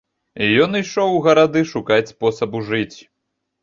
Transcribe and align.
Ён 0.65 0.71
ішоў 0.79 1.13
у 1.19 1.21
гарады 1.27 1.65
шукаць 1.75 2.11
спосабу 2.13 2.67
жыць. 2.75 2.97